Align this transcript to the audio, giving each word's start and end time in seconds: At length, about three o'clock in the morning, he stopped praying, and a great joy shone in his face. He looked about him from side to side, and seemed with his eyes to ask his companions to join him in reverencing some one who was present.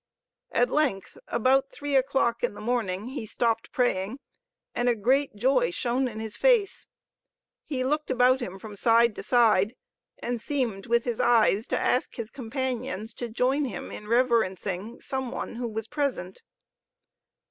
At 0.51 0.71
length, 0.71 1.19
about 1.27 1.69
three 1.71 1.95
o'clock 1.95 2.43
in 2.43 2.55
the 2.55 2.59
morning, 2.59 3.09
he 3.09 3.27
stopped 3.27 3.71
praying, 3.71 4.17
and 4.73 4.89
a 4.89 4.95
great 4.95 5.35
joy 5.35 5.69
shone 5.69 6.07
in 6.07 6.19
his 6.19 6.35
face. 6.35 6.87
He 7.67 7.83
looked 7.83 8.09
about 8.09 8.39
him 8.39 8.57
from 8.57 8.75
side 8.75 9.15
to 9.17 9.21
side, 9.21 9.75
and 10.17 10.41
seemed 10.41 10.87
with 10.87 11.03
his 11.03 11.19
eyes 11.19 11.67
to 11.67 11.77
ask 11.77 12.15
his 12.15 12.31
companions 12.31 13.13
to 13.13 13.29
join 13.29 13.65
him 13.65 13.91
in 13.91 14.07
reverencing 14.07 14.99
some 14.99 15.29
one 15.29 15.57
who 15.57 15.67
was 15.67 15.87
present. 15.87 16.41